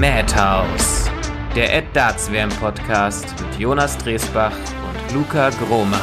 [0.00, 1.10] Madhouse,
[1.56, 6.00] der Ed Darts WM Podcast mit Jonas Dresbach und Luca Grohmann.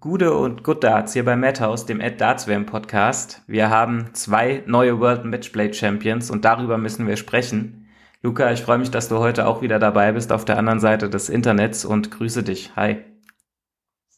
[0.00, 3.40] Gude und Good Darts hier bei Madhouse, dem Ed Darts WM Podcast.
[3.46, 7.88] Wir haben zwei neue World Matchplay Champions und darüber müssen wir sprechen.
[8.20, 11.08] Luca, ich freue mich, dass du heute auch wieder dabei bist auf der anderen Seite
[11.08, 12.76] des Internets und grüße dich.
[12.76, 13.02] Hi.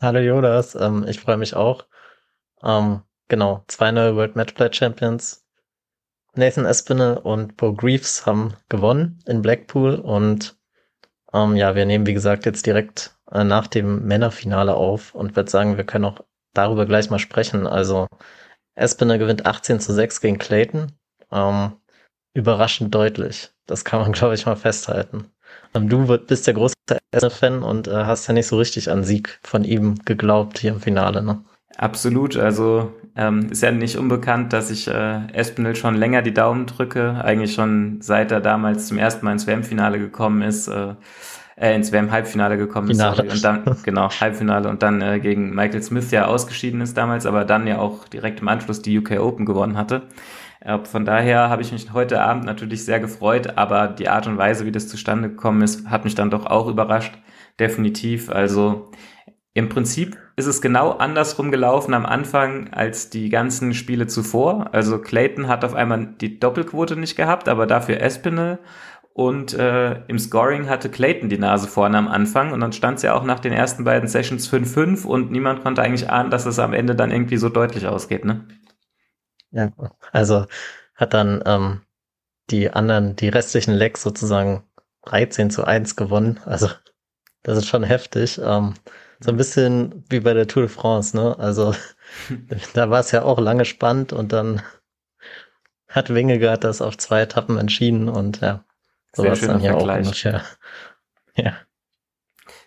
[0.00, 1.86] Hallo Jonas, ähm, ich freue mich auch.
[2.64, 5.43] Ähm, genau, zwei neue World Matchplay Champions
[6.36, 10.56] Nathan Espinel und Bo Greaves haben gewonnen in Blackpool und
[11.32, 15.50] ähm, ja, wir nehmen wie gesagt jetzt direkt äh, nach dem Männerfinale auf und würde
[15.50, 16.20] sagen, wir können auch
[16.54, 17.66] darüber gleich mal sprechen.
[17.66, 18.06] Also
[18.74, 20.92] Espinel gewinnt 18 zu 6 gegen Clayton.
[21.30, 21.72] Ähm,
[22.34, 23.50] überraschend deutlich.
[23.66, 25.30] Das kann man, glaube ich, mal festhalten.
[25.74, 26.74] Ähm, du bist der große
[27.12, 30.80] Espinel-Fan und äh, hast ja nicht so richtig an Sieg von ihm geglaubt hier im
[30.80, 31.44] Finale, ne?
[31.76, 32.36] Absolut.
[32.36, 37.20] Also ähm, ist ja nicht unbekannt, dass ich äh, Espinel schon länger die Daumen drücke.
[37.22, 40.94] Eigentlich schon seit er damals zum ersten Mal ins WM-Finale gekommen ist, äh,
[41.56, 42.98] äh, ins WM-Halbfinale gekommen ist.
[42.98, 43.28] Sorry.
[43.28, 47.44] Und dann, genau, Halbfinale und dann äh, gegen Michael Smith ja ausgeschieden ist damals, aber
[47.44, 50.02] dann ja auch direkt im Anschluss die UK Open gewonnen hatte.
[50.60, 54.38] Äh, von daher habe ich mich heute Abend natürlich sehr gefreut, aber die Art und
[54.38, 57.14] Weise, wie das zustande gekommen ist, hat mich dann doch auch überrascht.
[57.58, 58.30] Definitiv.
[58.30, 58.90] Also
[59.54, 64.74] im Prinzip ist es genau andersrum gelaufen am Anfang als die ganzen Spiele zuvor.
[64.74, 68.58] Also Clayton hat auf einmal die Doppelquote nicht gehabt, aber dafür Espinel.
[69.12, 73.04] Und äh, im Scoring hatte Clayton die Nase vorne am Anfang und dann stand es
[73.04, 76.58] ja auch nach den ersten beiden Sessions 5-5 und niemand konnte eigentlich ahnen, dass es
[76.58, 78.44] am Ende dann irgendwie so deutlich ausgeht, ne?
[79.52, 79.70] Ja,
[80.10, 80.46] also
[80.96, 81.82] hat dann ähm,
[82.50, 84.64] die anderen, die restlichen Legs sozusagen
[85.04, 86.40] 13 zu 1 gewonnen.
[86.44, 86.70] Also
[87.44, 88.40] das ist schon heftig.
[88.42, 88.74] Ähm,
[89.24, 91.38] so ein bisschen wie bei der Tour de France, ne?
[91.38, 91.74] Also
[92.74, 94.60] da war es ja auch lange spannend und dann
[95.88, 98.64] hat Wingegaard das auf zwei Etappen entschieden und ja,
[99.14, 100.42] so war es dann hier auch ungefähr.
[101.36, 101.54] Ja.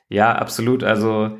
[0.09, 0.83] Ja, absolut.
[0.83, 1.37] Also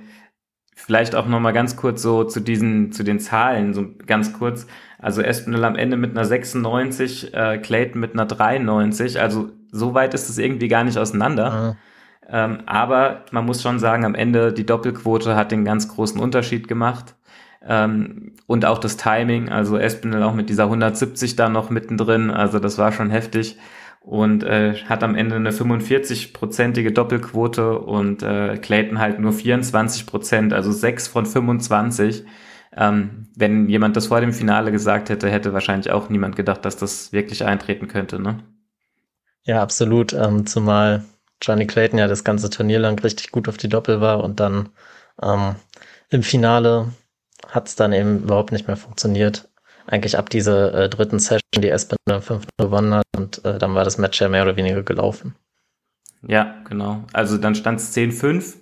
[0.75, 4.67] vielleicht auch noch mal ganz kurz so zu diesen, zu den Zahlen, so ganz kurz.
[4.99, 9.19] Also Espinel am Ende mit einer 96, äh, Clayton mit einer 93.
[9.19, 11.51] Also so weit ist es irgendwie gar nicht auseinander.
[11.51, 11.77] Ah.
[12.29, 16.67] Ähm, aber man muss schon sagen, am Ende die Doppelquote hat den ganz großen Unterschied
[16.67, 17.15] gemacht.
[17.65, 22.59] Ähm, und auch das Timing, also Espinel auch mit dieser 170 da noch mittendrin, also
[22.59, 23.57] das war schon heftig.
[24.01, 30.53] Und äh, hat am Ende eine 45-prozentige Doppelquote und äh, Clayton halt nur 24 Prozent,
[30.53, 32.23] also 6 von 25.
[32.75, 36.77] Ähm, wenn jemand das vor dem Finale gesagt hätte, hätte wahrscheinlich auch niemand gedacht, dass
[36.77, 38.43] das wirklich eintreten könnte, ne?
[39.43, 40.13] Ja, absolut.
[40.13, 41.03] Ähm, zumal
[41.41, 44.69] Johnny Clayton ja das ganze Turnier lang richtig gut auf die Doppel war und dann
[45.21, 45.55] ähm,
[46.09, 46.91] im Finale
[47.47, 49.49] hat es dann eben überhaupt nicht mehr funktioniert.
[49.85, 53.83] Eigentlich ab dieser äh, dritten Session, die Espen 5 gewonnen hat und äh, dann war
[53.83, 55.35] das Match ja mehr oder weniger gelaufen.
[56.27, 57.03] Ja, genau.
[57.13, 58.55] Also dann stand es 10-5.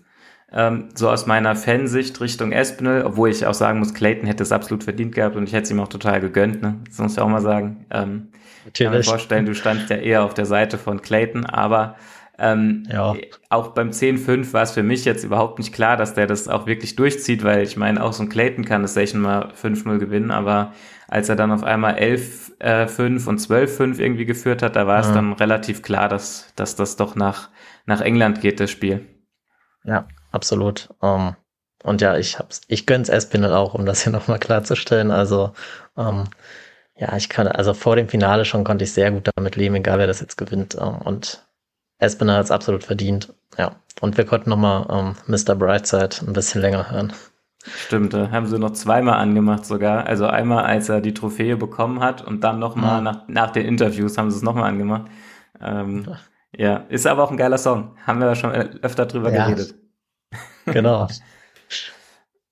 [0.51, 4.51] Ähm, so aus meiner Fansicht Richtung Espinel, obwohl ich auch sagen muss, Clayton hätte es
[4.51, 6.79] absolut verdient gehabt und ich hätte es ihm auch total gegönnt, ne?
[6.87, 7.85] Das muss ich auch mal sagen.
[7.89, 8.29] Ähm,
[8.65, 8.73] Natürlich.
[8.73, 11.95] Ich kann mir vorstellen, du standst ja eher auf der Seite von Clayton, aber
[12.37, 13.15] ähm, ja.
[13.49, 16.65] Auch beim 10-5 war es für mich jetzt überhaupt nicht klar, dass der das auch
[16.67, 20.31] wirklich durchzieht, weil ich meine, auch so ein Clayton kann das Session mal 5-0 gewinnen,
[20.31, 20.73] aber
[21.07, 25.07] als er dann auf einmal 11-5 äh, und 12-5 irgendwie geführt hat, da war ja.
[25.07, 27.49] es dann relativ klar, dass, dass das doch nach,
[27.85, 29.05] nach England geht, das Spiel.
[29.83, 30.89] Ja, absolut.
[30.99, 31.35] Um, ähm,
[31.83, 35.11] und ja, ich hab's, ich gönn's Espinel auch, um das hier nochmal klarzustellen.
[35.11, 35.53] Also,
[35.93, 36.23] um, ähm,
[36.97, 39.99] ja, ich kann, also vor dem Finale schon konnte ich sehr gut damit leben, egal
[39.99, 40.75] wer das jetzt gewinnt.
[40.75, 41.45] Um, ähm, und
[41.99, 43.33] Espinel hat es absolut verdient.
[43.57, 43.75] Ja.
[44.01, 45.55] Und wir konnten nochmal ähm, Mr.
[45.55, 47.13] Brightside ein bisschen länger hören.
[47.63, 50.05] Stimmt, da haben sie noch zweimal angemacht sogar.
[50.05, 53.03] Also einmal, als er die Trophäe bekommen hat und dann nochmal mhm.
[53.03, 55.09] nach, nach den Interviews haben sie es nochmal angemacht.
[55.59, 56.15] Ähm,
[56.55, 57.97] ja, ist aber auch ein geiler Song.
[58.05, 59.45] Haben wir schon öfter drüber ja.
[59.45, 59.75] geredet.
[60.65, 61.07] Genau.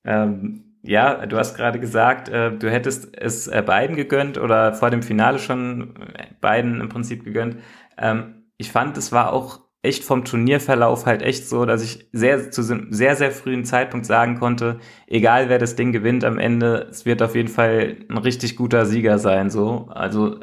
[0.05, 4.91] ähm, ja, du hast gerade gesagt, äh, du hättest es äh, beiden gegönnt oder vor
[4.91, 7.57] dem Finale schon äh, beiden im Prinzip gegönnt.
[7.97, 12.51] Ähm, ich fand, es war auch echt vom Turnierverlauf halt echt so, dass ich sehr
[12.51, 16.87] zu einem sehr, sehr frühen Zeitpunkt sagen konnte, egal wer das Ding gewinnt am Ende,
[16.89, 19.89] es wird auf jeden Fall ein richtig guter Sieger sein, so.
[19.89, 20.39] Also,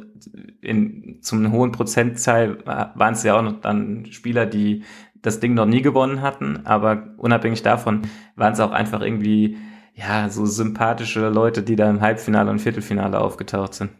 [0.60, 4.84] in, zum hohen Prozentzahl waren es ja auch noch dann Spieler, die
[5.22, 8.02] das Ding noch nie gewonnen hatten, aber unabhängig davon
[8.36, 9.56] waren es auch einfach irgendwie,
[9.94, 13.90] ja, so sympathische Leute, die da im Halbfinale und Viertelfinale aufgetaucht sind.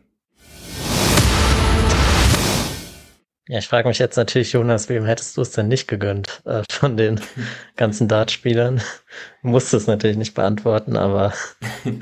[3.51, 6.63] Ja, ich frage mich jetzt natürlich, Jonas, wem hättest du es denn nicht gegönnt äh,
[6.71, 7.21] von den
[7.77, 8.81] ganzen Dartspielern?
[9.43, 11.33] Du musst es natürlich nicht beantworten, aber.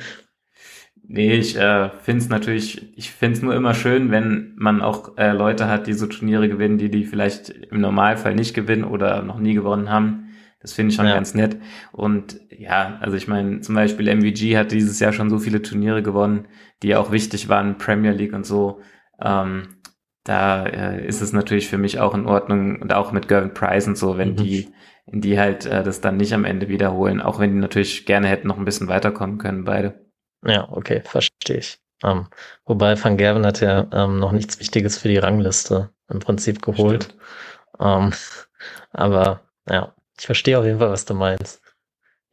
[1.11, 5.17] Nee, ich äh, finde es natürlich, ich finde es nur immer schön, wenn man auch
[5.17, 9.23] äh, Leute hat, die so Turniere gewinnen, die die vielleicht im Normalfall nicht gewinnen oder
[9.23, 10.35] noch nie gewonnen haben.
[10.61, 11.15] Das finde ich schon ja.
[11.15, 11.57] ganz nett.
[11.93, 16.03] Und ja, also ich meine, zum Beispiel MVG hat dieses Jahr schon so viele Turniere
[16.03, 16.47] gewonnen,
[16.83, 18.83] die auch wichtig waren, Premier League und so.
[19.19, 19.78] Ähm,
[20.29, 23.87] da äh, ist es natürlich für mich auch in Ordnung und auch mit Gervin Price
[23.87, 24.37] und so, wenn mhm.
[24.37, 24.69] die,
[25.07, 28.29] in die halt äh, das dann nicht am Ende wiederholen, auch wenn die natürlich gerne
[28.29, 30.07] hätten noch ein bisschen weiterkommen können, beide.
[30.45, 31.81] Ja, okay, verstehe ich.
[32.05, 32.27] Ähm,
[32.67, 37.17] wobei Van Gerven hat ja ähm, noch nichts Wichtiges für die Rangliste im Prinzip geholt.
[37.81, 38.13] Ähm,
[38.93, 41.63] aber ja, ich verstehe auf jeden Fall, was du meinst.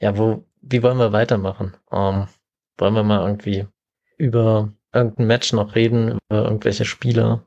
[0.02, 1.78] Ja, wo, wie wollen wir weitermachen?
[1.90, 2.28] wollen
[2.94, 3.68] wir mal irgendwie
[4.18, 7.46] über irgendein Match noch reden, über irgendwelche Spiele?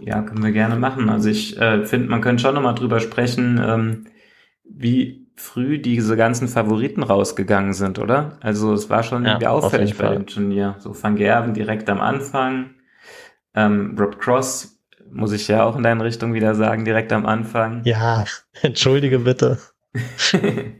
[0.00, 1.08] Ja, können wir gerne machen.
[1.08, 4.04] Also ich äh, finde, man könnte schon nochmal drüber sprechen, ähm,
[4.64, 8.38] wie früh diese ganzen Favoriten rausgegangen sind, oder?
[8.40, 10.76] Also es war schon ja, irgendwie auffällig bei dem Turnier.
[10.78, 12.70] So Van Gerven direkt am Anfang,
[13.54, 14.80] ähm, Rob Cross,
[15.10, 17.82] muss ich ja auch in deine Richtung wieder sagen, direkt am Anfang.
[17.84, 18.24] Ja,
[18.62, 19.58] entschuldige bitte.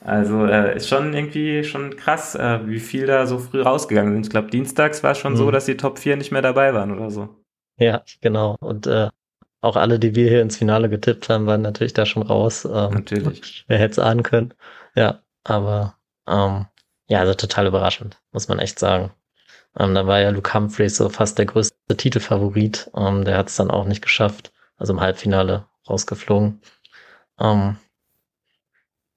[0.00, 4.26] also äh, ist schon irgendwie schon krass, äh, wie viel da so früh rausgegangen sind.
[4.26, 5.38] Ich glaube, dienstags war es schon mhm.
[5.38, 7.36] so, dass die Top 4 nicht mehr dabei waren oder so.
[7.84, 8.56] Ja, genau.
[8.60, 9.08] Und äh,
[9.62, 12.64] auch alle, die wir hier ins Finale getippt haben, waren natürlich da schon raus.
[12.66, 13.64] Ähm, natürlich.
[13.68, 14.54] Wer hätte es ahnen können.
[14.94, 15.96] Ja, aber
[16.28, 16.66] ähm,
[17.08, 19.12] ja, also total überraschend, muss man echt sagen.
[19.78, 22.90] Ähm, da war ja Luke Humphreys so fast der größte Titelfavorit.
[22.94, 24.52] Ähm, der hat es dann auch nicht geschafft.
[24.76, 26.60] Also im Halbfinale rausgeflogen.
[27.38, 27.76] Ähm,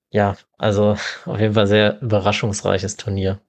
[0.10, 3.42] ja, also auf jeden Fall sehr überraschungsreiches Turnier.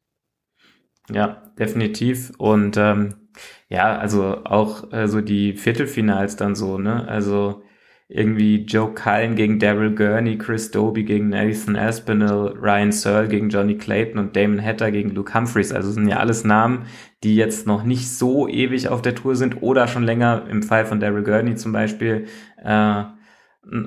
[1.11, 2.33] Ja, definitiv.
[2.39, 3.24] Und ähm,
[3.69, 7.07] ja, also auch äh, so die Viertelfinals dann so, ne?
[7.09, 7.63] Also
[8.09, 13.77] irgendwie Joe Cullen gegen Daryl Gurney, Chris Doby gegen Nathan Aspinall, Ryan Searle gegen Johnny
[13.79, 15.73] Clayton und Damon Hatter gegen Luke Humphreys.
[15.73, 16.87] Also sind ja alles Namen,
[17.23, 20.85] die jetzt noch nicht so ewig auf der Tour sind oder schon länger im Fall
[20.85, 22.27] von Daryl Gurney zum Beispiel.
[22.63, 23.05] Äh,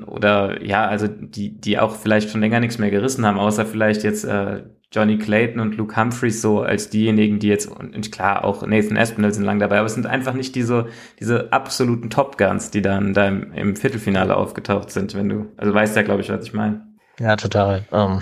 [0.08, 4.04] oder ja, also die, die auch vielleicht schon länger nichts mehr gerissen haben, außer vielleicht
[4.04, 8.66] jetzt äh, Johnny Clayton und Luke Humphreys so als diejenigen, die jetzt, und klar, auch
[8.66, 10.88] Nathan Aspinall sind lang dabei, aber es sind einfach nicht diese,
[11.20, 15.74] diese absoluten Top Guns, die dann da im, im Viertelfinale aufgetaucht sind, wenn du, also
[15.74, 16.88] weißt ja, glaube ich, was ich meine.
[17.20, 17.86] Ja, total.
[17.92, 18.22] Um,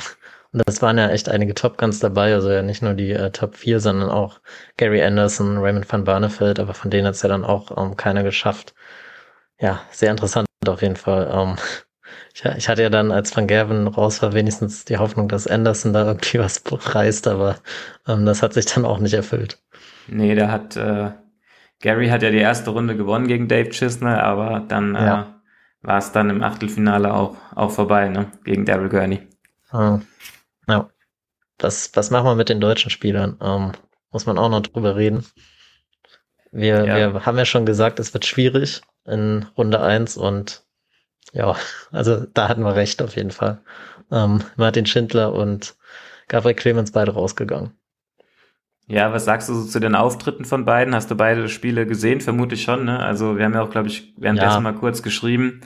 [0.52, 3.30] und das waren ja echt einige Top Guns dabei, also ja nicht nur die äh,
[3.30, 4.40] Top 4, sondern auch
[4.78, 8.24] Gary Anderson, Raymond van Barneveld, aber von denen hat es ja dann auch um, keiner
[8.24, 8.74] geschafft.
[9.60, 11.28] Ja, sehr interessant auf jeden Fall.
[11.28, 11.58] Um,
[12.36, 15.94] ich, ich hatte ja dann, als Van Gerven raus war, wenigstens die Hoffnung, dass Anderson
[15.94, 17.58] da irgendwie was reißt, aber
[18.08, 19.60] ähm, das hat sich dann auch nicht erfüllt.
[20.08, 21.12] Nee, der hat, äh,
[21.82, 25.42] Gary hat ja die erste Runde gewonnen gegen Dave Chisner, aber dann äh, ja.
[25.82, 29.28] war es dann im Achtelfinale auch, auch vorbei, ne, gegen Daryl Gurney.
[29.72, 30.00] Ah,
[30.68, 30.90] ja.
[31.60, 33.38] Was, was machen wir mit den deutschen Spielern?
[33.42, 33.72] Ähm,
[34.12, 35.26] muss man auch noch drüber reden.
[36.52, 37.14] Wir, ja.
[37.14, 40.66] wir haben ja schon gesagt, es wird schwierig in Runde eins und
[41.36, 41.56] ja,
[41.92, 43.60] also da hatten wir recht auf jeden Fall.
[44.12, 45.76] Ähm, Martin Schindler und
[46.30, 47.72] Gabriel Clemens beide rausgegangen.
[48.88, 50.96] Ja, was sagst du so zu den Auftritten von beiden?
[50.96, 52.22] Hast du beide Spiele gesehen?
[52.22, 53.00] Vermute ich schon, ne?
[53.00, 54.60] Also wir haben ja auch, glaube ich, währenddessen ja.
[54.62, 55.62] mal kurz geschrieben.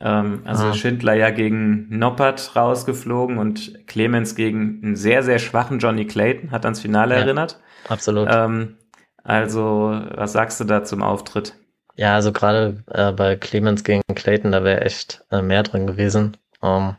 [0.00, 0.74] Ähm, also ah.
[0.74, 6.64] Schindler ja gegen Noppert rausgeflogen und Clemens gegen einen sehr, sehr schwachen Johnny Clayton, hat
[6.64, 7.60] ans Finale ja, erinnert.
[7.88, 8.28] Absolut.
[8.30, 8.76] Ähm,
[9.24, 11.54] also, was sagst du da zum Auftritt?
[11.96, 16.36] Ja, also gerade äh, bei Clemens gegen Clayton, da wäre echt äh, mehr drin gewesen.
[16.62, 16.96] Ähm,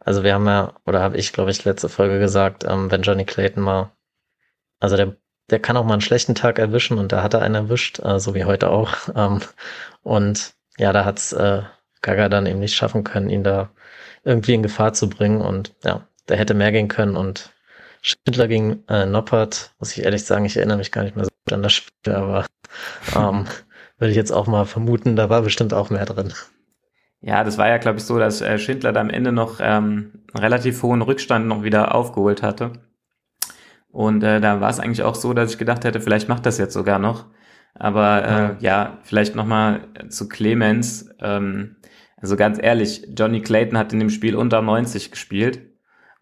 [0.00, 3.24] also wir haben ja, oder habe ich, glaube ich, letzte Folge gesagt, ähm, wenn Johnny
[3.24, 3.92] Clayton mal,
[4.80, 5.16] also der,
[5.50, 8.20] der kann auch mal einen schlechten Tag erwischen und da hat er einen erwischt, äh,
[8.20, 8.94] so wie heute auch.
[9.16, 9.40] Ähm,
[10.02, 11.62] und ja, da hat's äh,
[12.02, 13.70] Gaga dann eben nicht schaffen können, ihn da
[14.24, 15.40] irgendwie in Gefahr zu bringen.
[15.40, 17.16] Und ja, der hätte mehr gehen können.
[17.16, 17.52] Und
[18.02, 21.30] Schindler gegen äh, Noppert, muss ich ehrlich sagen, ich erinnere mich gar nicht mehr so
[21.44, 22.46] gut an das Spiel, aber
[23.16, 23.46] ähm,
[23.98, 26.32] würde ich jetzt auch mal vermuten, da war bestimmt auch mehr drin.
[27.20, 30.24] Ja, das war ja, glaube ich, so, dass äh, Schindler da am Ende noch ähm,
[30.32, 32.72] einen relativ hohen Rückstand noch wieder aufgeholt hatte.
[33.88, 36.58] Und äh, da war es eigentlich auch so, dass ich gedacht hätte, vielleicht macht das
[36.58, 37.26] jetzt sogar noch.
[37.74, 41.08] Aber äh, ja, ja vielleicht nochmal zu Clemens.
[41.20, 41.76] Ähm,
[42.16, 45.62] also ganz ehrlich, Johnny Clayton hat in dem Spiel unter 90 gespielt.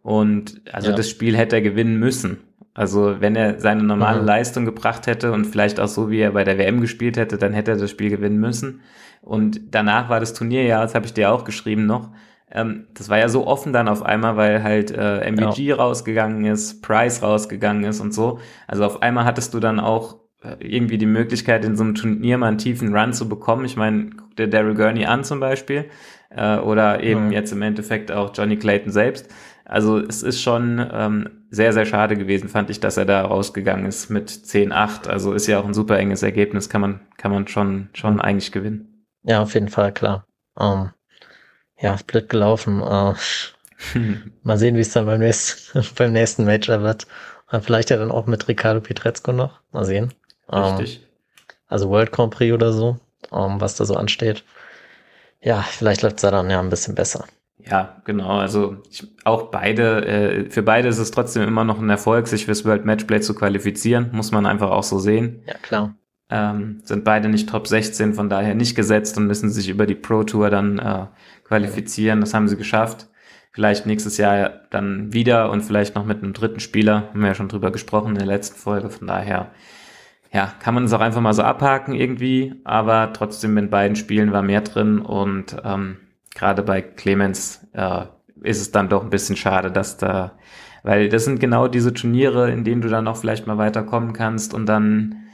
[0.03, 0.97] Und also ja.
[0.97, 2.44] das Spiel hätte er gewinnen müssen.
[2.75, 4.27] Also wenn er seine normale mhm.
[4.27, 7.53] Leistung gebracht hätte und vielleicht auch so, wie er bei der WM gespielt hätte, dann
[7.53, 8.81] hätte er das Spiel gewinnen müssen.
[9.23, 12.11] Und danach war das Turnier ja, das habe ich dir auch geschrieben noch,
[12.51, 15.77] ähm, das war ja so offen dann auf einmal, weil halt äh, MVG ja.
[15.77, 18.39] rausgegangen ist, Price rausgegangen ist und so.
[18.67, 20.19] Also auf einmal hattest du dann auch
[20.59, 23.65] irgendwie die Möglichkeit, in so einem Turnier mal einen tiefen Run zu bekommen.
[23.65, 25.87] Ich meine, guck dir Daryl Gurney an zum Beispiel
[26.31, 27.41] äh, oder eben ja.
[27.41, 29.33] jetzt im Endeffekt auch Johnny Clayton selbst.
[29.65, 33.87] Also es ist schon ähm, sehr, sehr schade gewesen, fand ich, dass er da rausgegangen
[33.87, 35.09] ist mit 10-8.
[35.09, 38.53] Also ist ja auch ein super enges Ergebnis, kann man, kann man schon, schon eigentlich
[38.53, 39.07] gewinnen.
[39.23, 40.27] Ja, auf jeden Fall, klar.
[40.55, 40.91] Um, ähm,
[41.79, 42.81] ja, blöd gelaufen.
[42.83, 43.15] Uh,
[44.43, 47.07] mal sehen, wie es dann beim nächsten, beim nächsten Major wird.
[47.51, 49.61] Und vielleicht ja dann auch mit Ricardo Pietrezco noch.
[49.73, 50.13] Mal sehen.
[50.49, 50.99] Richtig.
[50.99, 51.05] Um,
[51.69, 52.99] also World Grand Prix oder so,
[53.31, 54.45] um, was da so ansteht.
[55.41, 57.27] Ja, vielleicht läuft es da dann ja ein bisschen besser.
[57.71, 58.39] Ja, genau.
[58.39, 62.45] Also ich, auch beide, äh, für beide ist es trotzdem immer noch ein Erfolg, sich
[62.45, 65.43] fürs World Matchplay zu qualifizieren, muss man einfach auch so sehen.
[65.47, 65.95] Ja, klar.
[66.31, 69.95] Ähm, sind beide nicht Top 16, von daher nicht gesetzt und müssen sich über die
[69.95, 71.07] Pro Tour dann äh,
[71.45, 72.21] qualifizieren.
[72.21, 73.09] Das haben sie geschafft.
[73.53, 77.09] Vielleicht nächstes Jahr dann wieder und vielleicht noch mit einem dritten Spieler.
[77.11, 78.91] Haben wir ja schon drüber gesprochen in der letzten Folge.
[78.91, 79.53] Von daher,
[80.33, 82.61] ja, kann man es auch einfach mal so abhaken irgendwie.
[82.65, 85.99] Aber trotzdem in beiden Spielen war mehr drin und ähm,
[86.35, 88.07] gerade bei Clemens äh,
[88.43, 90.39] ist es dann doch ein bisschen schade, dass da,
[90.83, 94.55] weil das sind genau diese Turniere, in denen du dann auch vielleicht mal weiterkommen kannst
[94.55, 95.27] und dann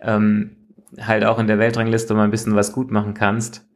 [0.00, 0.56] ähm,
[1.00, 3.66] halt auch in der Weltrangliste mal ein bisschen was gut machen kannst.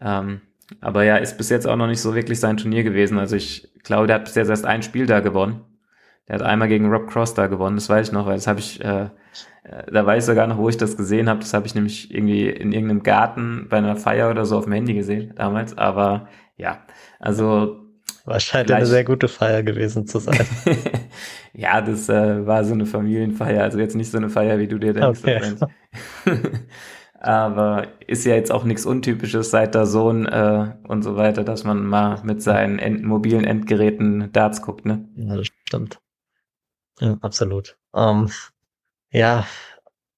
[0.00, 0.40] Ähm,
[0.80, 3.18] aber ja, ist bis jetzt auch noch nicht so wirklich sein Turnier gewesen.
[3.18, 5.64] Also ich glaube, der hat bis jetzt erst ein Spiel da gewonnen.
[6.30, 8.60] Der hat einmal gegen Rob Cross da gewonnen, das weiß ich noch, weil das habe
[8.60, 9.06] ich, äh,
[9.64, 11.40] äh, da weiß ich sogar noch, wo ich das gesehen habe.
[11.40, 14.72] Das habe ich nämlich irgendwie in irgendeinem Garten bei einer Feier oder so auf dem
[14.72, 15.76] Handy gesehen damals.
[15.76, 16.78] Aber ja,
[17.18, 17.78] also
[18.24, 20.46] Wahrscheinlich eine sehr gute Feier gewesen zu sein.
[21.52, 24.78] ja, das äh, war so eine Familienfeier, also jetzt nicht so eine Feier, wie du
[24.78, 25.20] dir denkst.
[25.24, 26.38] Okay.
[27.18, 31.64] Aber ist ja jetzt auch nichts Untypisches seit der Sohn äh, und so weiter, dass
[31.64, 35.08] man mal mit seinen End mobilen Endgeräten Darts guckt, ne?
[35.16, 35.98] Ja, das stimmt.
[37.00, 37.76] Ja, absolut.
[37.94, 38.30] Ähm,
[39.10, 39.46] ja,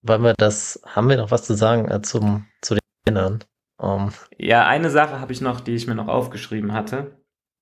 [0.02, 3.44] wollen wir das, haben wir noch was zu sagen äh, zum, zu den Männern?
[3.80, 7.18] Ähm, ja, eine Sache habe ich noch, die ich mir noch aufgeschrieben hatte.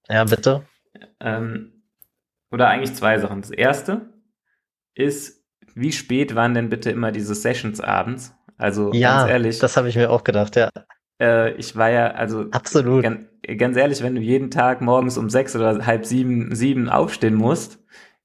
[0.08, 0.66] Ja, bitte.
[1.20, 1.84] Ähm,
[2.50, 3.42] oder eigentlich zwei Sachen.
[3.42, 4.12] Das erste
[4.94, 8.34] ist, wie spät waren denn bitte immer diese Sessions abends?
[8.56, 9.58] Also ja, ganz ehrlich.
[9.58, 10.70] Das habe ich mir auch gedacht, ja.
[11.20, 13.02] Äh, ich war ja, also absolut.
[13.02, 17.34] Ganz, ganz ehrlich, wenn du jeden Tag morgens um sechs oder halb sieben, sieben aufstehen
[17.34, 17.78] musst,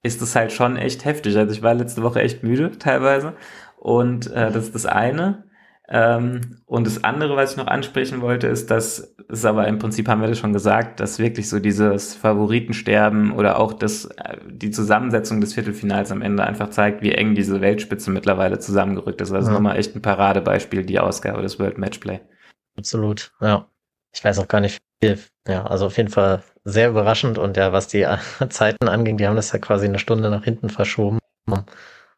[0.05, 1.35] ist das halt schon echt heftig.
[1.35, 3.33] Also ich war letzte Woche echt müde teilweise.
[3.77, 5.45] Und äh, das ist das eine.
[5.88, 10.07] Ähm, und das andere, was ich noch ansprechen wollte, ist, dass es aber im Prinzip
[10.07, 14.71] haben wir das schon gesagt, dass wirklich so dieses Favoritensterben oder auch das, äh, die
[14.71, 19.31] Zusammensetzung des Viertelfinals am Ende einfach zeigt, wie eng diese Weltspitze mittlerweile zusammengerückt ist.
[19.31, 19.53] Also ja.
[19.53, 22.19] nochmal echt ein Paradebeispiel, die Ausgabe des World Matchplay.
[22.77, 23.67] Absolut, ja.
[24.13, 25.19] Ich weiß auch gar nicht viel.
[25.47, 28.05] Ja, also auf jeden Fall sehr überraschend und ja, was die
[28.49, 31.19] Zeiten anging, die haben das ja quasi eine Stunde nach hinten verschoben.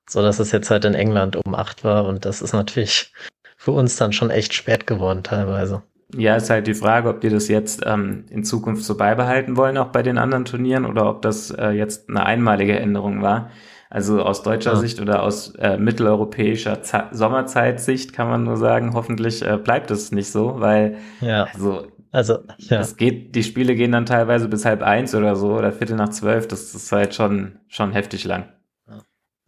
[0.10, 3.14] So dass es jetzt halt in England um acht war und das ist natürlich
[3.58, 5.84] für uns dann schon echt spät geworden teilweise.
[6.16, 9.78] Ja, ist halt die Frage, ob die das jetzt ähm, in Zukunft so beibehalten wollen,
[9.78, 13.52] auch bei den anderen Turnieren, oder ob das äh, jetzt eine einmalige Änderung war.
[13.90, 14.78] Also aus deutscher ja.
[14.78, 20.14] Sicht oder aus äh, mitteleuropäischer Z Sommerzeitsicht kann man nur sagen, hoffentlich äh, bleibt es
[20.14, 21.48] nicht so, weil ja.
[21.54, 22.80] also also, ja.
[22.80, 26.10] es geht, die Spiele gehen dann teilweise bis halb eins oder so oder Viertel nach
[26.10, 26.48] zwölf.
[26.48, 28.50] Das ist halt schon, schon heftig lang.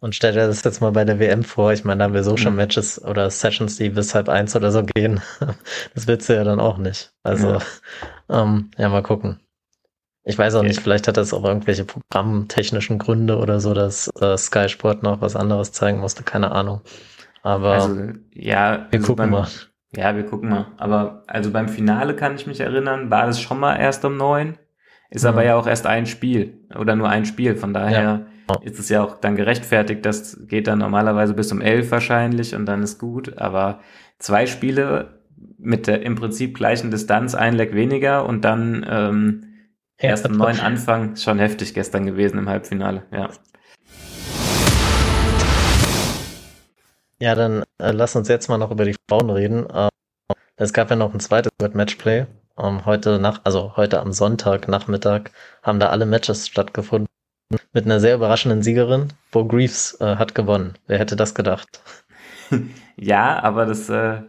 [0.00, 1.72] Und stell dir das jetzt mal bei der WM vor.
[1.72, 2.58] Ich meine, da haben wir so schon mhm.
[2.58, 5.20] Matches oder Sessions, die bis halb eins oder so gehen.
[5.94, 7.12] Das willst du ja dann auch nicht.
[7.22, 7.60] Also, ja,
[8.30, 9.40] ähm, ja mal gucken.
[10.24, 10.68] Ich weiß auch okay.
[10.68, 15.20] nicht, vielleicht hat das auch irgendwelche programmtechnischen Gründe oder so, dass äh, Sky Sport noch
[15.20, 16.80] was anderes zeigen musste, keine Ahnung.
[17.42, 17.96] Aber also,
[18.32, 19.48] ja, wir also gucken beim, mal.
[19.96, 20.66] Ja, wir gucken mal.
[20.76, 24.56] Aber also beim Finale kann ich mich erinnern, war das schon mal erst um neun.
[25.10, 25.30] Ist mhm.
[25.30, 27.56] aber ja auch erst ein Spiel oder nur ein Spiel.
[27.56, 28.26] Von daher ja
[28.62, 30.04] ist es ja auch dann gerechtfertigt.
[30.04, 33.38] Das geht dann normalerweise bis um elf wahrscheinlich und dann ist gut.
[33.38, 33.80] Aber
[34.18, 35.20] zwei Spiele
[35.58, 39.44] mit der im Prinzip gleichen Distanz, ein Leck weniger und dann ähm,
[39.96, 43.30] erst am neuen Anfang, schon heftig gestern gewesen im Halbfinale, ja.
[47.22, 49.66] Ja, dann äh, lass uns jetzt mal noch über die Frauen reden.
[49.74, 49.90] Ähm,
[50.56, 52.26] es gab ja noch ein zweites Matchplay.
[52.58, 55.30] Ähm, heute nach, also heute am Sonntag Nachmittag
[55.62, 57.08] haben da alle Matches stattgefunden
[57.72, 59.08] mit einer sehr überraschenden Siegerin.
[59.32, 60.74] Bo Greaves äh, hat gewonnen.
[60.86, 61.82] Wer hätte das gedacht?
[62.96, 64.22] ja, aber das äh,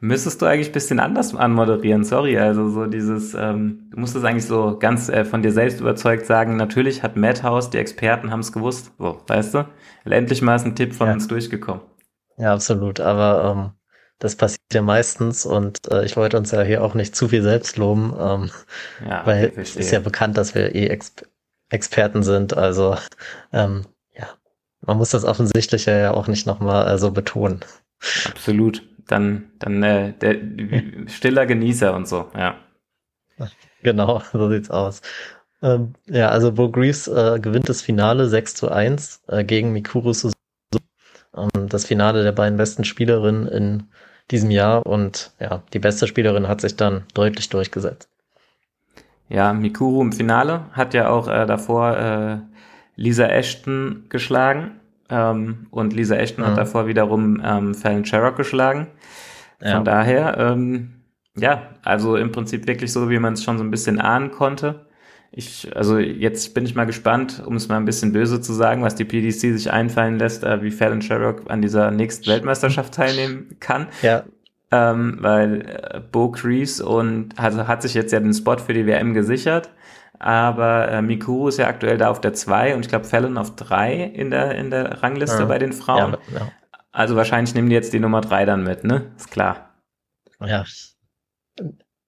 [0.00, 2.04] müsstest du eigentlich bisschen anders anmoderieren.
[2.04, 5.80] Sorry, also so dieses, ähm, du musst es eigentlich so ganz äh, von dir selbst
[5.80, 6.56] überzeugt sagen.
[6.56, 8.92] Natürlich hat Madhouse, die Experten haben es gewusst.
[8.98, 9.68] So, weißt du?
[10.04, 11.14] Endlich mal ist ein Tipp von ja.
[11.14, 11.80] uns durchgekommen.
[12.38, 13.00] Ja, absolut.
[13.00, 13.72] Aber ähm,
[14.18, 17.42] das passiert ja meistens und äh, ich wollte uns ja hier auch nicht zu viel
[17.42, 18.50] selbst loben, ähm,
[19.06, 21.30] ja, weil es ist ja bekannt, dass wir eh Experten
[21.70, 22.56] Experten sind.
[22.56, 22.96] Also
[23.52, 23.84] ähm,
[24.16, 24.28] ja,
[24.80, 27.60] man muss das Offensichtliche ja auch nicht nochmal äh, so betonen.
[28.26, 28.82] Absolut.
[29.06, 30.36] Dann, dann äh, der
[31.08, 32.58] stiller Genießer und so, ja.
[33.82, 35.00] Genau, so sieht's aus.
[35.62, 40.12] Ähm, ja, also Bo Greaves äh, gewinnt das Finale 6 zu 1 äh, gegen Mikuru
[40.12, 40.37] Suzuki.
[41.36, 43.84] Ähm, das Finale der beiden besten Spielerinnen in
[44.30, 48.08] diesem Jahr und ja, die beste Spielerin hat sich dann deutlich durchgesetzt.
[49.28, 52.38] Ja, Mikuru im Finale hat ja auch äh, davor äh,
[52.96, 54.80] Lisa Ashton geschlagen
[55.10, 56.48] ähm, und Lisa Ashton mhm.
[56.48, 58.88] hat davor wiederum ähm, Fallon Sherrock geschlagen.
[59.60, 59.80] Von ja.
[59.82, 61.02] daher, ähm,
[61.36, 64.86] ja, also im Prinzip wirklich so, wie man es schon so ein bisschen ahnen konnte.
[65.30, 68.82] Ich, also jetzt bin ich mal gespannt, um es mal ein bisschen böse zu sagen,
[68.82, 73.56] was die PDC sich einfallen lässt, äh, wie Fallon Sherrock an dieser nächsten Weltmeisterschaft teilnehmen
[73.60, 73.88] kann.
[74.02, 74.24] Ja.
[74.70, 78.86] Ähm, weil äh, Bo Crease und also hat sich jetzt ja den Spot für die
[78.86, 79.70] WM gesichert.
[80.18, 83.54] Aber äh, Mikuru ist ja aktuell da auf der 2 und ich glaube Fallon auf
[83.54, 85.44] 3 in der, in der Rangliste ja.
[85.44, 86.16] bei den Frauen.
[86.32, 86.52] Ja, ja.
[86.90, 89.12] Also wahrscheinlich nehmen die jetzt die Nummer 3 dann mit, ne?
[89.16, 89.74] Ist klar.
[90.40, 90.64] Ja,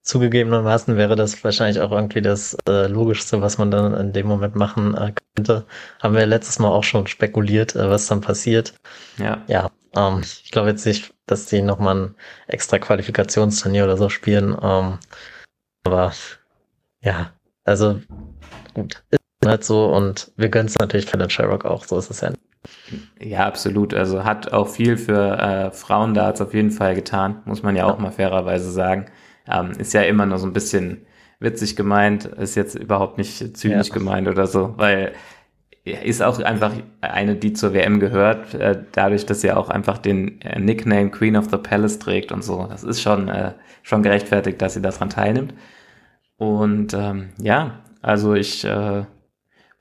[0.02, 4.56] zugegebenermaßen wäre das wahrscheinlich auch irgendwie das äh, Logischste, was man dann in dem Moment
[4.56, 5.66] machen äh, könnte.
[6.02, 8.74] Haben wir letztes Mal auch schon spekuliert, äh, was dann passiert.
[9.18, 9.42] Ja.
[9.46, 12.14] Ja, ähm, ich glaube jetzt nicht, dass die nochmal ein
[12.46, 14.56] extra Qualifikationsturnier oder so spielen.
[14.60, 14.98] Ähm,
[15.84, 16.12] aber
[17.02, 17.32] ja,
[17.64, 18.00] also
[18.74, 22.10] gut, ist halt so und wir gönnen es natürlich für den Sherrock auch, so ist
[22.10, 22.32] es ja.
[23.18, 23.94] Ja, absolut.
[23.94, 27.86] Also hat auch viel für äh, Frauen da auf jeden Fall getan, muss man ja
[27.86, 29.06] auch mal fairerweise sagen.
[29.50, 31.06] Ähm, ist ja immer nur so ein bisschen
[31.40, 33.94] witzig gemeint, ist jetzt überhaupt nicht zynisch ja.
[33.94, 35.12] gemeint oder so, weil
[35.84, 40.40] ist auch einfach eine, die zur WM gehört, äh, dadurch, dass sie auch einfach den
[40.42, 42.66] äh, Nickname Queen of the Palace trägt und so.
[42.68, 43.52] Das ist schon, äh,
[43.82, 45.54] schon gerechtfertigt, dass sie daran teilnimmt.
[46.36, 49.04] Und ähm, ja, also ich äh,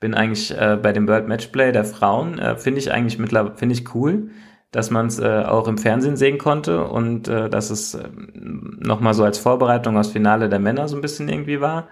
[0.00, 3.74] bin eigentlich äh, bei dem World Matchplay der Frauen, äh, finde ich eigentlich mittlerweile, finde
[3.74, 4.30] ich cool
[4.70, 9.14] dass man es äh, auch im Fernsehen sehen konnte und äh, dass es äh, nochmal
[9.14, 11.88] so als Vorbereitung aufs Finale der Männer so ein bisschen irgendwie war.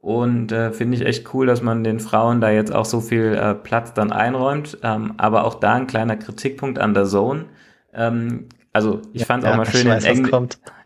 [0.00, 3.34] Und äh, finde ich echt cool, dass man den Frauen da jetzt auch so viel
[3.34, 4.78] äh, Platz dann einräumt.
[4.82, 7.44] Ähm, aber auch da ein kleiner Kritikpunkt an der Zone.
[7.92, 10.04] Ähm, also ich ja, fand es auch mal schön, weiß,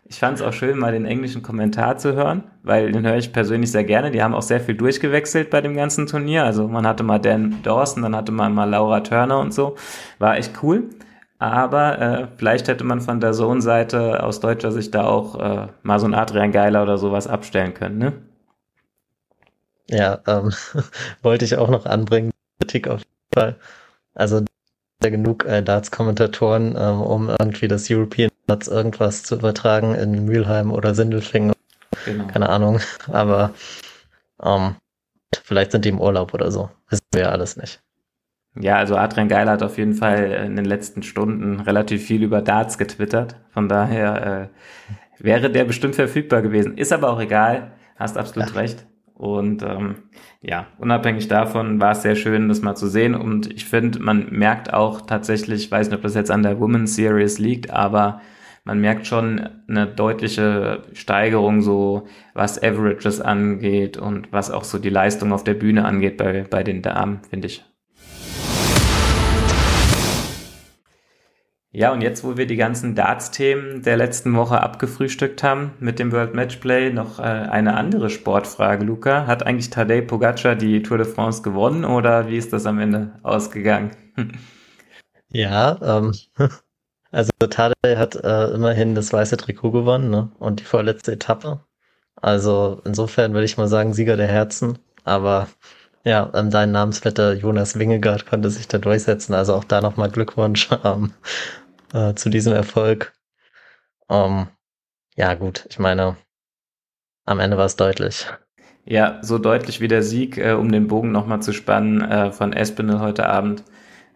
[0.07, 3.33] ich fand es auch schön, mal den englischen Kommentar zu hören, weil den höre ich
[3.33, 4.11] persönlich sehr gerne.
[4.11, 6.43] Die haben auch sehr viel durchgewechselt bei dem ganzen Turnier.
[6.43, 9.75] Also man hatte mal Dan Dawson, dann hatte man mal Laura Turner und so.
[10.19, 10.89] War echt cool.
[11.51, 15.99] Aber äh, vielleicht hätte man von der Sohn-Seite aus deutscher Sicht da auch äh, mal
[15.99, 18.13] so ein Adrian Geiler oder sowas abstellen können, ne?
[19.87, 20.51] Ja, ähm,
[21.21, 22.31] wollte ich auch noch anbringen.
[22.59, 23.55] Kritik auf jeden Fall.
[24.15, 24.41] Also
[25.03, 30.71] ja genug äh, Darts-Kommentatoren, ähm, um irgendwie das European Darts irgendwas zu übertragen in Mülheim
[30.71, 31.53] oder Sindelfingen.
[32.05, 32.27] Genau.
[32.27, 32.79] Keine Ahnung.
[33.11, 33.51] Aber
[34.41, 34.75] ähm,
[35.43, 36.71] vielleicht sind die im Urlaub oder so.
[36.89, 37.81] Wissen wir ja alles nicht.
[38.59, 42.41] Ja, also Adrian Geiler hat auf jeden Fall in den letzten Stunden relativ viel über
[42.41, 43.35] Darts getwittert.
[43.49, 44.49] Von daher
[45.19, 46.77] äh, wäre der bestimmt verfügbar gewesen.
[46.77, 47.73] Ist aber auch egal.
[47.97, 48.55] Hast absolut Ach.
[48.55, 48.85] recht.
[49.13, 49.95] Und ähm,
[50.41, 53.15] ja, unabhängig davon war es sehr schön, das mal zu sehen.
[53.15, 56.59] Und ich finde, man merkt auch tatsächlich, ich weiß nicht, ob das jetzt an der
[56.59, 58.21] Women's Series liegt, aber
[58.65, 64.89] man merkt schon eine deutliche Steigerung, so was Averages angeht und was auch so die
[64.89, 67.63] Leistung auf der Bühne angeht bei, bei den Damen, finde ich.
[71.77, 76.13] Ja, und jetzt, wo wir die ganzen Darts-Themen der letzten Woche abgefrühstückt haben mit dem
[76.13, 79.27] World Matchplay, noch äh, eine andere Sportfrage, Luca.
[79.27, 83.19] Hat eigentlich Tadej Pogacar die Tour de France gewonnen oder wie ist das am Ende
[83.23, 83.91] ausgegangen?
[85.27, 86.13] ja, ähm,
[87.11, 90.31] also Tadej hat äh, immerhin das weiße Trikot gewonnen ne?
[90.39, 91.59] und die vorletzte Etappe.
[92.15, 94.79] Also insofern würde ich mal sagen, Sieger der Herzen.
[95.03, 95.49] Aber
[96.05, 99.33] ja, ähm, dein Namensvetter Jonas Wingegaard konnte sich da durchsetzen.
[99.33, 100.69] Also auch da nochmal Glückwunsch.
[100.85, 101.11] Ähm,
[101.95, 103.13] äh, zu diesem Erfolg.
[104.09, 104.47] Ähm,
[105.15, 106.17] ja, gut, ich meine,
[107.25, 108.27] am Ende war es deutlich.
[108.83, 112.53] Ja, so deutlich wie der Sieg, äh, um den Bogen nochmal zu spannen, äh, von
[112.53, 113.63] Espinel heute Abend,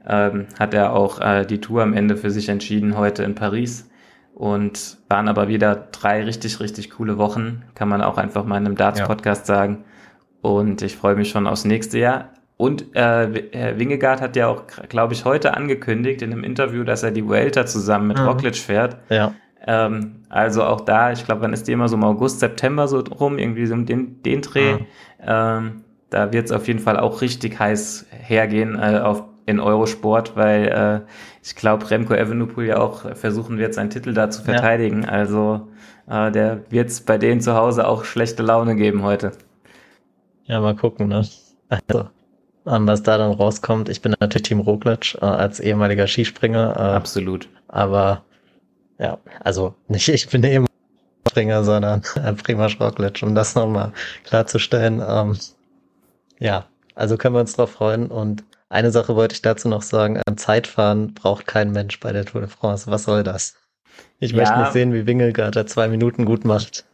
[0.05, 3.89] ähm, hat er auch äh, die Tour am Ende für sich entschieden, heute in Paris.
[4.35, 8.67] Und waren aber wieder drei richtig, richtig coole Wochen, kann man auch einfach mal in
[8.67, 9.55] einem Darts-Podcast ja.
[9.55, 9.83] sagen.
[10.41, 12.29] Und ich freue mich schon aufs nächste Jahr.
[12.59, 17.11] Und äh, Wingegaard hat ja auch, glaube ich, heute angekündigt in einem Interview, dass er
[17.11, 18.25] die Vuelta zusammen mit mhm.
[18.25, 18.97] Roglic fährt.
[19.07, 19.33] Ja.
[19.65, 22.99] Ähm, also auch da, ich glaube, wann ist die immer so im August, September so
[22.99, 24.73] rum, irgendwie so um den, den Dreh.
[24.73, 24.85] Mhm.
[25.25, 30.35] Ähm, da wird es auf jeden Fall auch richtig heiß hergehen äh, auf, in Eurosport,
[30.35, 31.09] weil äh,
[31.41, 35.03] ich glaube, Remco Evenepoel ja auch versuchen wird, seinen Titel da zu verteidigen.
[35.03, 35.09] Ja.
[35.09, 35.69] Also
[36.09, 39.31] äh, der wird es bei denen zu Hause auch schlechte Laune geben heute.
[40.43, 41.23] Ja, mal gucken, ne?
[41.69, 42.09] Also
[42.87, 43.89] was da dann rauskommt.
[43.89, 46.75] Ich bin natürlich Team Roglic äh, als ehemaliger Skispringer.
[46.75, 47.49] Äh, Absolut.
[47.67, 48.23] Aber
[48.99, 50.69] ja, also nicht ich bin ehemaliger
[51.27, 55.01] Springer, sondern äh, Primoz Roglic, um das nochmal klarzustellen.
[55.05, 55.37] Ähm,
[56.39, 58.07] ja, also können wir uns drauf freuen.
[58.07, 62.25] Und eine Sache wollte ich dazu noch sagen, ein Zeitfahren braucht kein Mensch bei der
[62.25, 62.89] Tour de France.
[62.91, 63.55] Was soll das?
[64.19, 64.37] Ich ja.
[64.37, 66.85] möchte nicht sehen, wie Wingelgard da zwei Minuten gut macht.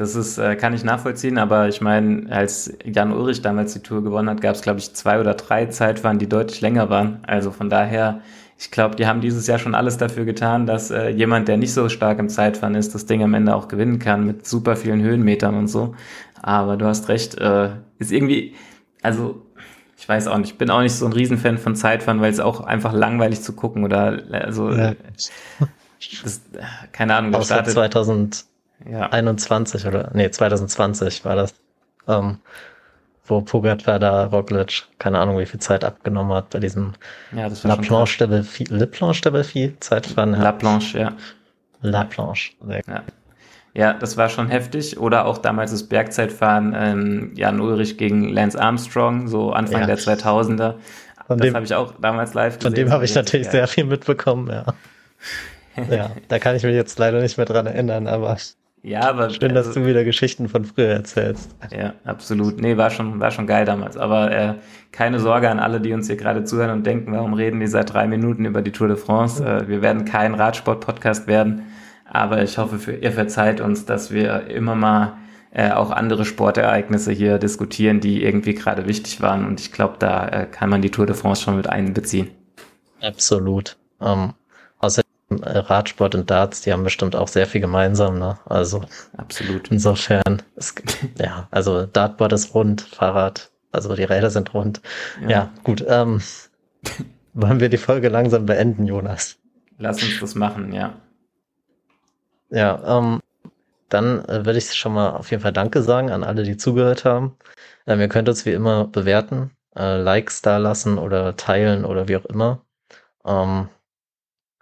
[0.00, 4.02] Das ist, äh, kann ich nachvollziehen, aber ich meine, als Jan Ulrich damals die Tour
[4.02, 7.18] gewonnen hat, gab es, glaube ich, zwei oder drei Zeitfahren, die deutlich länger waren.
[7.26, 8.22] Also von daher,
[8.58, 11.74] ich glaube, die haben dieses Jahr schon alles dafür getan, dass äh, jemand, der nicht
[11.74, 15.02] so stark im Zeitfahren ist, das Ding am Ende auch gewinnen kann mit super vielen
[15.02, 15.94] Höhenmetern und so.
[16.40, 18.54] Aber du hast recht, äh, ist irgendwie,
[19.02, 19.42] also
[19.98, 22.40] ich weiß auch nicht, ich bin auch nicht so ein Riesenfan von Zeitfahren, weil es
[22.40, 24.94] auch einfach langweilig zu gucken oder also ja.
[26.22, 26.40] das,
[26.90, 28.46] keine Ahnung, startet 2000
[28.88, 29.10] ja.
[29.10, 31.54] 21 oder nee, 2020 war das,
[32.08, 32.38] ähm,
[33.24, 36.94] wo Pogacar da Roglic, keine Ahnung, wie viel Zeit abgenommen hat bei diesem
[37.32, 40.32] ja, das war La Planche de Belleville, Le Planche de Zeitfahren.
[40.32, 41.12] La Planche, ja.
[41.82, 42.52] La Planche.
[42.66, 43.02] Ja.
[43.74, 44.98] ja, das war schon heftig.
[44.98, 49.86] Oder auch damals das Bergzeitfahren ähm, Jan Ulrich gegen Lance Armstrong, so Anfang ja.
[49.86, 50.74] der 2000er.
[51.26, 52.72] Von das habe ich auch damals live gesehen.
[52.72, 54.66] Von dem habe ich natürlich sehr viel mitbekommen, ja.
[55.90, 58.36] ja, da kann ich mich jetzt leider nicht mehr dran erinnern, aber
[58.82, 59.30] ja, aber.
[59.30, 61.54] Schön, also, dass du wieder Geschichten von früher erzählst.
[61.70, 62.60] Ja, absolut.
[62.60, 63.96] Nee, war schon, war schon geil damals.
[63.96, 64.54] Aber äh,
[64.92, 67.92] keine Sorge an alle, die uns hier gerade zuhören und denken, warum reden die seit
[67.92, 69.44] drei Minuten über die Tour de France?
[69.44, 71.66] Äh, wir werden kein Radsport-Podcast werden.
[72.10, 75.18] Aber ich hoffe, für, ihr verzeiht uns, dass wir immer mal
[75.52, 79.46] äh, auch andere Sportereignisse hier diskutieren, die irgendwie gerade wichtig waren.
[79.46, 82.28] Und ich glaube, da äh, kann man die Tour de France schon mit einbeziehen.
[83.00, 83.76] Absolut.
[83.98, 84.34] Um,
[85.30, 88.38] Radsport und Darts, die haben bestimmt auch sehr viel gemeinsam, ne?
[88.46, 88.82] Also
[89.16, 89.70] absolut.
[89.70, 90.74] Insofern, es,
[91.18, 94.80] ja, also Dartboard ist rund, Fahrrad, also die Räder sind rund.
[95.22, 95.84] Ja, ja gut.
[95.86, 96.20] Ähm,
[97.34, 99.38] wollen wir die Folge langsam beenden, Jonas?
[99.78, 100.94] Lass uns das machen, ja.
[102.50, 103.20] Ja, ähm,
[103.88, 107.04] dann äh, würde ich schon mal auf jeden Fall Danke sagen an alle, die zugehört
[107.04, 107.36] haben.
[107.86, 112.16] Ähm, ihr könnt uns wie immer bewerten, äh, Likes da lassen oder teilen oder wie
[112.16, 112.62] auch immer.
[113.24, 113.68] Ähm,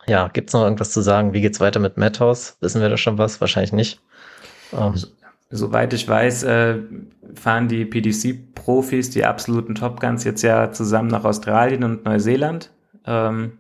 [0.09, 1.33] ja, gibt's noch irgendwas zu sagen?
[1.33, 2.57] Wie geht's weiter mit Madhouse?
[2.61, 3.41] Wissen wir da schon was?
[3.41, 4.01] Wahrscheinlich nicht.
[4.73, 4.95] Ähm.
[5.51, 6.77] Soweit ich weiß, äh,
[7.35, 12.71] fahren die PDC-Profis, die absoluten Top Guns, jetzt ja zusammen nach Australien und Neuseeland.
[13.07, 13.53] Ähm,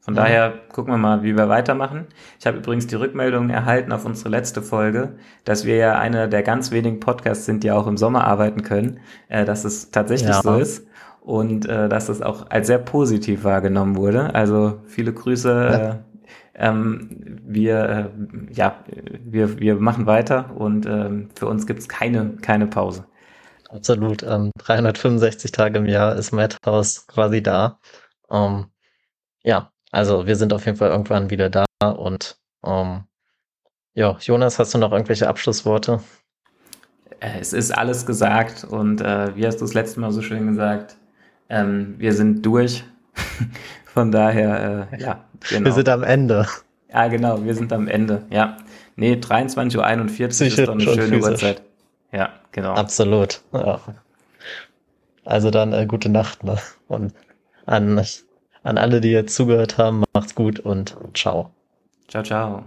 [0.00, 0.16] von mhm.
[0.16, 2.06] daher gucken wir mal, wie wir weitermachen.
[2.40, 6.42] Ich habe übrigens die Rückmeldung erhalten auf unsere letzte Folge, dass wir ja einer der
[6.42, 8.98] ganz wenigen Podcasts sind, die auch im Sommer arbeiten können,
[9.28, 10.42] äh, dass es tatsächlich ja.
[10.42, 10.86] so ist
[11.30, 14.34] und äh, dass das auch als sehr positiv wahrgenommen wurde.
[14.34, 15.48] Also viele Grüße.
[15.48, 15.90] Ja.
[15.90, 15.98] Äh,
[16.56, 18.84] ähm, wir, äh, ja,
[19.24, 23.06] wir, wir machen weiter und ähm, für uns gibt's keine, keine Pause.
[23.68, 24.24] Absolut.
[24.24, 27.78] Ähm, 365 Tage im Jahr ist Madhouse quasi da.
[28.28, 28.66] Ähm,
[29.44, 31.64] ja, also wir sind auf jeden Fall irgendwann wieder da
[31.96, 33.04] und ähm,
[33.94, 36.00] ja, Jonas, hast du noch irgendwelche Abschlussworte?
[37.20, 40.48] Äh, es ist alles gesagt und äh, wie hast du das letzte Mal so schön
[40.48, 40.96] gesagt?
[41.50, 42.84] Ähm, wir sind durch.
[43.84, 45.24] Von daher, äh, ja.
[45.48, 45.64] Genau.
[45.66, 46.46] Wir sind am Ende.
[46.92, 48.22] Ja, genau, wir sind am Ende.
[48.30, 48.56] Ja.
[48.96, 51.30] Nee, 23.41 Uhr ist doch eine schöne physisch.
[51.30, 51.62] Uhrzeit.
[52.12, 52.74] Ja, genau.
[52.74, 53.40] Absolut.
[53.52, 53.80] Ja.
[55.24, 56.58] Also dann äh, gute Nacht ne?
[56.88, 57.14] und
[57.66, 58.04] an,
[58.62, 61.50] an alle, die jetzt zugehört haben, macht's gut und ciao.
[62.08, 62.64] Ciao, ciao.